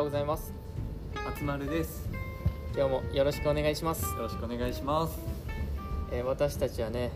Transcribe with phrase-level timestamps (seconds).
[0.00, 0.54] ようございます。
[1.14, 2.08] あつまるです。
[2.74, 5.18] 今日もよろしくお願いします、よろしくお願いします。
[6.10, 7.10] えー私たちはね、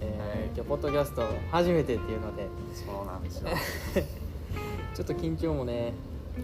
[0.00, 0.46] えーはい。
[0.52, 2.48] 今日ポッドキャスト初めてっていうので。
[2.74, 3.50] そうなんですよ。
[4.96, 5.92] ちょっと緊張もね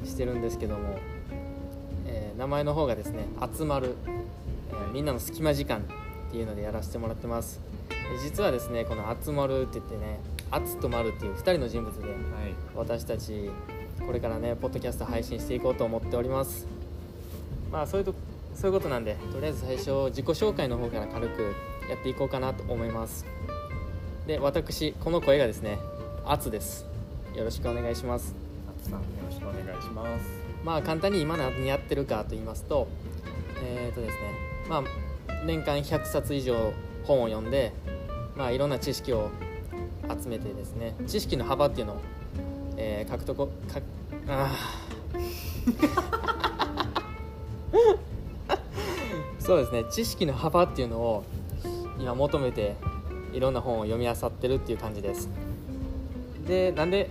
[0.05, 0.97] してるんですけども、
[2.07, 3.25] えー名前の方がですね
[3.57, 3.97] 「集まる、
[4.71, 5.79] えーみんなの隙間時間」
[6.29, 7.61] っていうのでやらせてもらってます。
[7.89, 10.21] で実はですねこの「集まる」って言ってね
[10.71, 12.17] 「集とまる」っていう2人の人物ではい。
[12.77, 13.51] 私たち
[14.07, 16.67] これからねポッドキャスト配信していこうと思っております。
[17.73, 18.15] まあそういうと
[18.55, 21.55] そういうことなんでとりあえず最初自己紹介の方から軽く
[21.89, 23.27] やっていこうかなと思います。
[24.27, 25.79] で私この声がですね
[26.25, 26.87] アツです。
[27.35, 28.35] よろしくお願いします。
[28.69, 30.25] あつさんよろしくお願いします。
[30.65, 32.89] まあ簡単に今何やってるかと言いますと
[33.63, 34.19] えっ、とですね
[34.69, 34.83] まあ
[35.45, 36.73] 年間100冊以上
[37.05, 37.73] 本を読んで
[38.37, 39.31] まあいろんな知識を
[40.09, 42.01] 集めてですね知識の幅っていうのを、
[42.77, 43.49] えー獲得か
[44.29, 45.65] あー。
[49.39, 49.85] そうですね。
[49.91, 51.25] 知識の幅っていうのを
[51.99, 52.77] 今求めて
[53.33, 55.29] いろんな本を読み漁ってるっていう感じです。
[56.47, 57.11] でなんで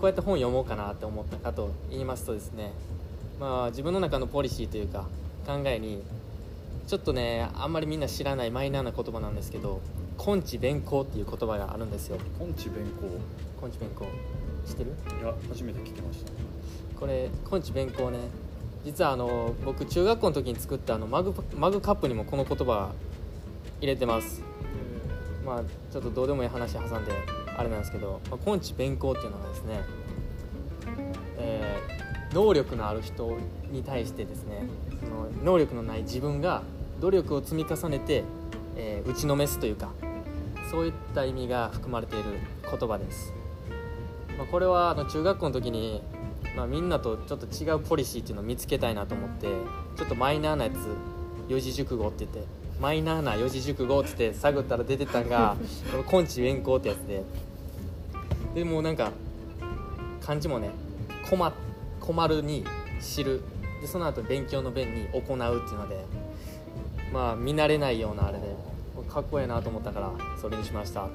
[0.00, 2.72] こうやって本読もうかなって思ったかと言いますとですね。
[3.40, 5.06] まあ自分の中のポリシーというか
[5.46, 6.02] 考えに
[6.86, 9.80] ちょっとねあんまりみんな知らないマイナーな言葉なんですけど
[10.24, 12.18] 「根治弁行」っていう言葉があるんですよ。
[12.38, 12.84] 根治弁
[13.62, 14.06] 根治弁行
[14.66, 14.92] 知ってる？
[15.08, 16.32] 公いや初めて聞きました。
[16.98, 18.18] これ根治弁行ね。
[18.84, 22.92] 実はあの僕中学校の時に作ったあのマグマグカップにもこの言葉
[23.80, 24.42] 入れてます。
[25.44, 27.12] まあちょっとどうでもいい話挟んで
[27.56, 29.80] あれなんですけど、まあ、根治弁行っていうのはですね、
[31.38, 33.36] えー能力のある人
[33.70, 34.64] に対してですね
[35.04, 36.62] その能力のない自分が
[36.98, 38.24] 努力を積み重ねて、
[38.74, 39.90] えー打ちのめすというか
[40.70, 42.24] そういった意味が含まれている
[42.62, 43.34] 言葉です、
[44.38, 46.02] まあ、これはあの中学校の時に、
[46.56, 49.46] まあ、みんなとちょっと違うポリシーっていうのを見つけたいなと思って
[49.96, 50.74] ちょっとマイナーなやつ
[51.48, 52.44] 四字熟語って言って
[52.80, 55.56] マイナーな四字熟語って言って探ったら出てたんが
[55.92, 57.22] この根治弁行ってやつで。
[58.54, 59.12] でもうなんか
[60.20, 60.70] 漢字もね
[61.28, 61.52] 困
[62.00, 62.64] 困るに
[63.00, 63.42] 知る。
[63.80, 66.04] でその後勉強の弁に行うっていうので
[67.12, 68.54] まあ見慣れないようなあれで
[69.08, 70.10] かっこええなと思ったから
[70.40, 71.08] それにしました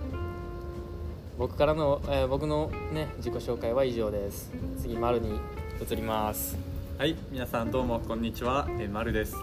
[1.37, 4.51] 僕からの、えー僕のね自己紹介は以上です。
[4.79, 5.39] 次丸に
[5.79, 6.57] 移ります。
[6.97, 8.67] はい皆さんどうもこんにちは。
[8.79, 9.35] えーまるです。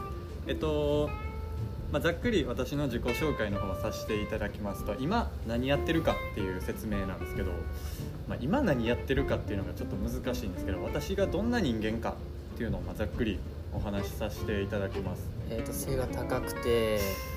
[0.49, 1.09] えっと
[1.93, 7.53] まあ、ざっくり私の自己紹介の方をさせていただきますと今何やってるかっていう説明なんですけど、
[8.27, 12.17] まあ、今何やってるかっていうのがちょっと難しいんですけど私がどんな人間か
[12.55, 13.39] っていうのをまあざっくり
[13.73, 15.23] お話しさせていただきます。
[15.49, 17.34] えっ、と背が高くてあ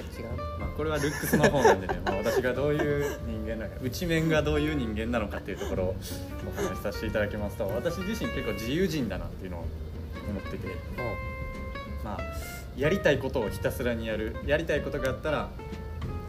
[0.00, 0.58] 違う。
[0.58, 5.96] まあ、これはルックスの方なんでね、 まあ、私がどういう人間なのか内面がどういう人間なのかっていうところを
[6.46, 9.64] お話しさせていただきますと私自身結構自由人だなっていうのを
[10.28, 10.68] 思ってて、
[12.04, 12.20] まあ、
[12.76, 15.48] やりたいことをひたすらにやるやりたいことがあったら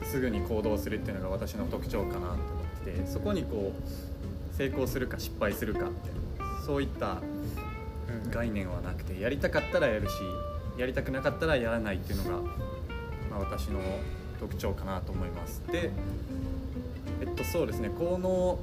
[0.03, 2.37] すぐに行動するっていうのが私の特徴かなと思っ
[2.85, 6.09] ててそこにこう成功するか失敗するかって
[6.65, 7.21] そういった
[8.25, 8.31] うん。
[8.31, 10.13] 概念はなくてやりたかったらやるし
[10.77, 12.51] やりたくなかったらやらないっていうのが、
[13.37, 13.79] まあ、私の
[14.39, 15.61] 特徴かなと思います。
[15.71, 15.91] で
[17.21, 17.89] えっとそうですね。
[17.89, 18.59] この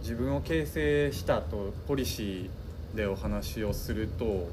[0.00, 4.48] 自分を形成したとポリシーでお話をすると、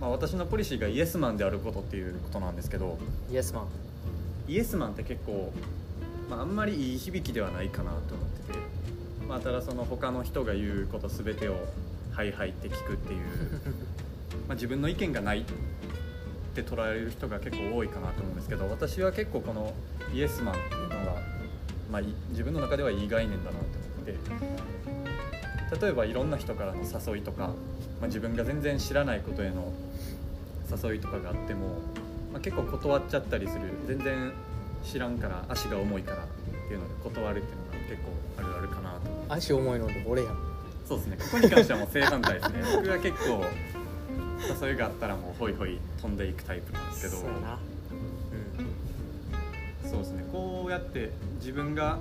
[0.00, 2.98] まあ、私のポリシーがイエスマンであることっていうことなんですけど
[3.30, 3.66] イエスマン。
[4.48, 5.52] イエスマンって結構、
[6.30, 8.58] まあ、あんまりいい響きではないかなと思ってて、
[9.28, 11.56] まあ、ただその他の人が言うこと全てを
[12.12, 13.20] 「はいはい」って聞くっていう
[14.48, 15.44] まあ自分の意見がない
[16.60, 19.72] って捉える人が結構多いかなと思うんですけど私は結構この
[20.12, 20.96] イエスマンっていうのが、
[21.90, 23.66] まあ、い自分の中ではいい概念だなと思
[24.02, 24.16] って
[25.80, 27.54] 例えばいろんな人からの誘いとか、ま
[28.04, 29.72] あ、自分が全然知らないことへの
[30.70, 31.66] 誘いとかがあっても、
[32.32, 34.32] まあ、結構断っちゃったりする全然
[34.84, 36.26] 知らんから足が重いからっ
[36.68, 39.34] ていうので断るっていうのが結構あるあるかなと。
[39.34, 40.38] 足重いので俺やん。
[40.86, 41.16] そうですね。
[41.18, 42.62] ここに関してはもう正反対ですね。
[42.76, 43.44] 僕は結構
[44.66, 47.16] 誘いがあったらもうホイホイ飛んでいくタイプなんですけど。
[47.16, 47.58] そうやな。
[49.88, 50.24] そうですね。
[50.30, 51.98] こうやって自分が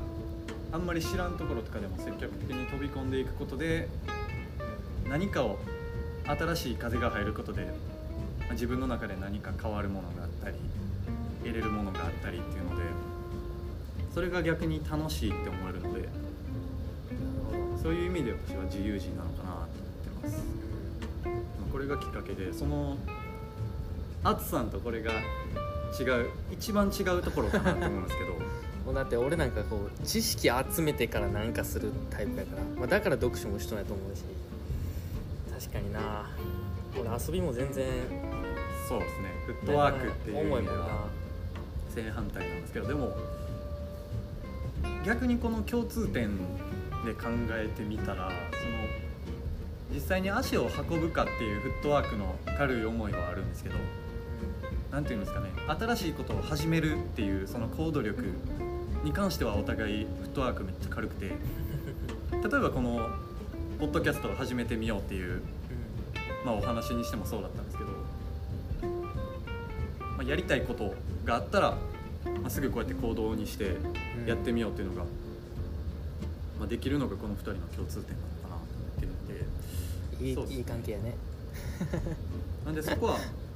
[0.71, 3.87] あんまり知らんところとかでも積極的に飛び込んでいくことで
[5.09, 5.57] 何かを
[6.25, 7.65] 新しい風が入ることで
[8.41, 10.57] まあ自分の中で何か変わるものがあったり
[11.43, 12.83] 得れるものがあったりっていうので
[14.13, 16.09] それが逆に楽しいって思えるので
[17.81, 19.67] そういう意味で私は自由人なのかなと思っ
[20.21, 20.37] てます。
[20.37, 20.86] まあ
[21.77, 22.97] これがきっかけでその
[24.23, 28.33] アツさんとこれが違う一番違うところかなと思うんですけど。
[28.87, 34.23] もうだって俺なんかこう知識集めてから何かするタイプやから、まあ、だから読書もしとないと思うし。
[35.67, 36.25] 確かにな。
[36.97, 37.85] 俺遊びも全然
[38.87, 39.29] そうですね。
[39.45, 41.07] フットワークっていう意味では
[41.93, 43.15] 正反対なんですけどでも
[45.05, 46.37] 逆にこの共通点
[47.05, 49.06] で考えてみたらその
[49.97, 53.75] 実際に足を運ぶかっていうフットワークの軽い思いはあるんですけど
[54.91, 58.23] 何て言うんですかね新しいことを始めるっていうその行動力
[59.03, 63.09] に関してはお互いフットワークめっちゃ軽くて例えばこの
[63.79, 65.41] ポッドキャストを始めてみようっていう
[66.45, 67.89] まあ、お話にしてもそうだったんですけど、
[68.81, 70.93] まあ、やりたいこと
[71.25, 71.71] があったら、
[72.41, 73.75] まあ、すぐこうやって行動にして
[74.25, 75.03] やってみようっていうのが、
[76.57, 78.55] まあ、できるのがこの2人の共通点なのかな。
[78.55, 78.76] と
[80.19, 81.15] いい関係やね
[82.65, 83.19] なんでそこは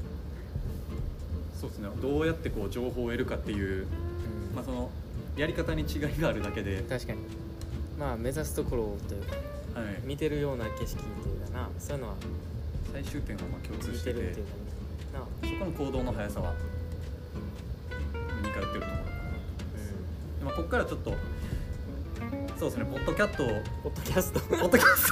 [1.61, 1.89] そうですね。
[2.01, 4.55] どうやってこう情報を得るかっていう、うん。
[4.55, 4.89] まあ、その
[5.37, 7.19] やり方に違いがあるだけで、確かに。
[7.99, 9.35] まあ目指すところというか
[9.79, 11.69] はい、見てるような景色というかな。
[11.77, 12.15] そういうのは
[12.91, 14.15] 最終点はまあ共通見してて。
[14.15, 14.53] てるっていうか
[15.19, 15.49] な。
[15.49, 16.55] そこの行動の速さは
[18.41, 19.91] 似通ってるところかなと思います。
[20.39, 21.13] でまあここからちょっと
[22.59, 23.47] そうですねポッドキャットを
[23.83, 24.39] ポッドキャスト。
[24.39, 25.11] ポッドキャス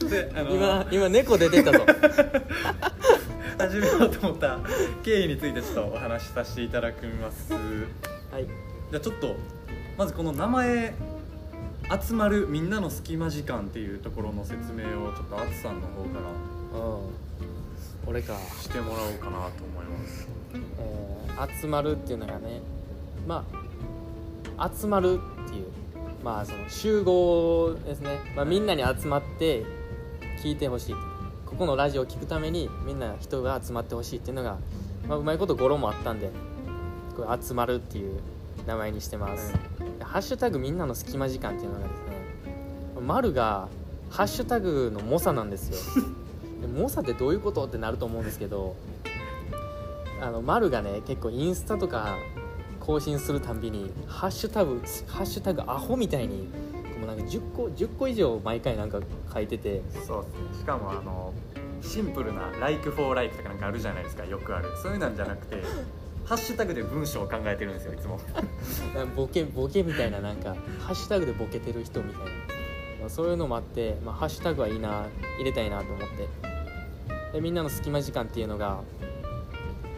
[0.00, 1.86] トをで あの今今猫出てたぞ。
[3.58, 4.58] 始めようと思った
[5.02, 7.52] 経緯についてちょっとお話しさせていただきます。
[7.52, 7.58] は
[8.38, 8.44] い。
[8.90, 9.34] じゃあちょっと
[9.96, 10.94] まずこの名前
[12.06, 16.18] 集まるみんなの隙間時間っていうところの説明をちょっとあつさんの方か
[16.74, 17.00] らうん。
[18.08, 20.28] 俺か、してもらおうかなと思います。
[20.54, 21.06] えー
[21.60, 22.62] 集まるっていうのがね
[23.26, 23.44] ま
[24.56, 25.66] あ集まるっていう
[26.26, 29.64] まあその集合ですね、まあ、みんなに集まって
[30.42, 30.94] 聞いてほしい。
[31.46, 34.58] ここのラジオを聞くためにみんな人が集まってほしいっていうのが、
[35.06, 36.32] まあ、うまいこと語呂もあったんで
[37.16, 38.18] これ集まるっていう
[38.66, 39.52] 名前にしてます、
[39.98, 42.06] でハッシュタグみんなの隙間時間っていうのがですね
[43.06, 43.68] 丸が
[44.10, 45.76] ハッシュタグの猛者なんですよ。
[46.60, 48.74] で猛者ってどういうことってなると思うんですけど
[50.20, 52.18] あの丸がね結構インスタとか
[52.86, 56.48] 更新するたんびにハッシュタグハッシュタグアホみたいに
[57.00, 59.00] もうなんか10個10個以上毎回なんか
[59.34, 59.82] 書いてて。
[60.06, 60.58] そうですね。
[60.60, 61.34] しかもあの
[61.82, 64.24] シンプルな「like for like」とかなんかあるじゃないですか。
[64.24, 64.68] よくある。
[64.80, 65.56] そういうなんじゃなくて
[66.24, 68.20] ハッシュタグで文章を考えてるんですよいつも。
[69.16, 72.30] ボケボケみたいななんかハッシュタグでボケてる人みたいな、
[73.00, 75.06] まあ、そういうのもあって、まあ、ハッシュタグはいいな
[75.38, 76.28] 入れたいなと思って。
[77.32, 78.78] でみんなの隙間時間っていうのが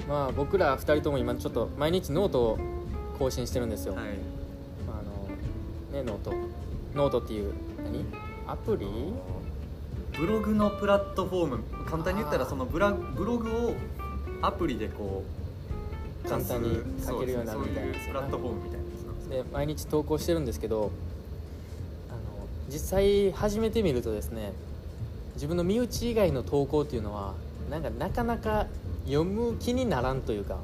[0.09, 2.59] まあ僕ら2人とも今ちょっと毎日ノートを
[3.19, 4.05] 更新してるんですよ、はい。
[4.87, 8.05] まああのね note。note っていう何？
[8.47, 8.87] アプリ？
[10.19, 11.59] ブログのプラットフォーム。
[11.89, 13.75] 簡単に言ったらそのブラブログを
[14.43, 15.25] アプリでこ
[16.25, 17.93] う簡単に書けるようになるみたいな。
[17.93, 18.87] ねプラットフォームみたいな
[19.29, 20.91] で毎日投稿してるんですけど
[22.09, 24.53] あの実際始めてみるとですね
[25.35, 27.35] 自分の身内以外の投稿っていうのは
[27.71, 28.67] なんかなかなか
[29.05, 30.59] 読む気にならんというか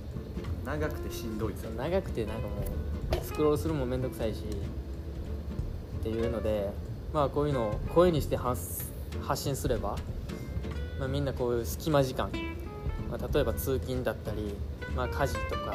[0.65, 1.71] 長くてしんどいですよ。
[1.71, 2.49] ね長くてなんかも
[3.21, 4.43] うスクロールするのも面倒くさいし
[6.01, 6.71] っていうので
[7.13, 9.97] まあこういうのを声にして発発信すれば、
[10.99, 12.31] まあ、みんなこういう隙間時間、
[13.11, 14.55] まあ、例えば通勤だったり、
[14.97, 15.75] まあ、家事とか、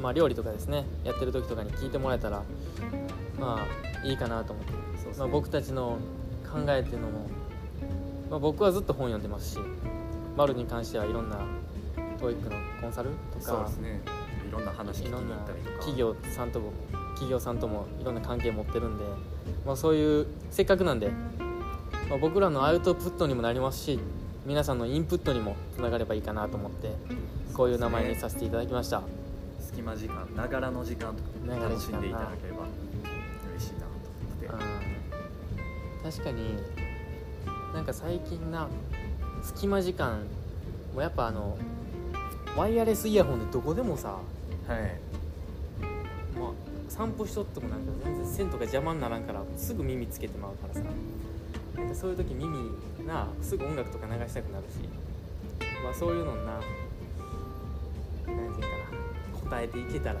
[0.00, 2.42] まあ、料理とかですねやってる時とかに聞いてもらえたら
[3.38, 3.60] ま
[4.02, 5.12] あいいかなと思って、そうですね。
[5.18, 5.98] まあ、僕たちの
[6.44, 7.26] 考えっていうのも、
[8.30, 9.58] まあ、僕はずっと本読んでますし
[10.36, 11.38] マルに関してはいろんな
[12.18, 12.50] TOEIC の
[12.80, 14.00] コンサルとかそうですね。
[14.06, 14.08] い
[14.54, 15.76] ろんな話聞きに行いろんなったりとか。
[15.78, 16.72] 企業さんとも
[17.10, 19.04] 企業さんともいろんな関係持ってるんで、
[19.66, 21.10] まあ、そういうせっかくなんで、
[22.08, 23.98] まあ、僕らのアウトプットにもなりますし
[24.46, 26.92] 皆さんのインプットにもつながればいいかなと思って
[27.52, 29.02] こういう名前にさせていただきました、
[29.60, 32.66] 隙間時間ながらの時間とか楽しんでいただければ
[33.52, 33.86] 嬉しいなと
[34.46, 34.66] 思って。
[34.78, 34.94] うん
[36.04, 36.58] 確かに
[37.72, 38.68] なんか最近な
[39.42, 40.20] 隙間時間
[40.94, 41.56] もやっぱあの
[42.54, 44.18] ワイヤレスイヤホンでどこでもさ
[44.68, 46.38] はい。
[46.38, 46.50] まあ、
[46.88, 50.80] 散歩しとってもなんか全然線とか邪魔にならんからすぐ耳つけてまうからさ。
[51.76, 52.70] なんかそういう時耳
[53.06, 54.76] なすぐ音楽とか流したくなるし、
[55.82, 58.78] まあ、そういうのにななんていうか
[59.42, 60.20] な答えていけたら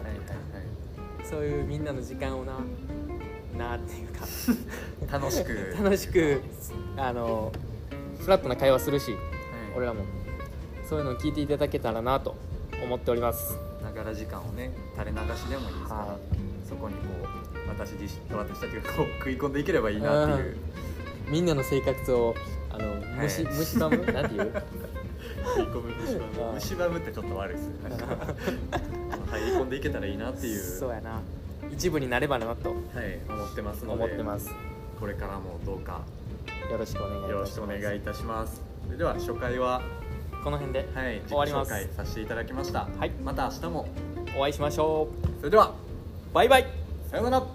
[1.22, 2.58] そういうみんなの時間をな
[3.56, 4.26] なっていうか。
[5.10, 5.74] 楽しく。
[5.80, 6.40] 楽しく
[6.96, 7.52] あの
[8.18, 9.14] フラットな会話するし
[9.76, 10.02] 俺らも。
[10.88, 12.36] そういうのを聞いていただけたらなと
[12.82, 16.18] 思っておりますながら時間をね垂れ流しでもいいですから、は
[16.68, 20.56] そこにこう私自身私たちがこう 食い込んでいければいいなっていう。
[21.30, 22.34] みんなの生活を
[22.70, 23.54] あの虫はい。
[23.54, 23.96] 虫歯む？
[24.12, 24.52] なんていう？
[25.44, 27.88] 食い込む虫歯あーむ虫歯むってちょっと悪いですね。
[27.90, 28.06] なんか
[29.30, 30.60] 入り込んでいけたらいいなっていう。
[30.62, 31.20] そうやな。
[31.72, 34.50] 一部になればなとはい、思ってますので思ってます。
[35.00, 36.02] これからもどうか。
[36.70, 37.30] よろしくお願いいたします。
[37.30, 38.62] よろしくお願いいたします。
[38.86, 39.80] それでは初回は
[40.44, 40.86] この辺で
[41.26, 41.72] 終わります。
[41.72, 42.86] 紹介させていただきました。
[42.98, 43.10] はい。
[43.24, 43.88] また明日も。
[44.36, 45.08] お会いしましょ
[45.38, 45.68] それでは。
[45.68, 46.66] うバイバイ。
[47.10, 47.46] さようなら